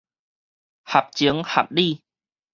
[0.83, 2.01] 合情合理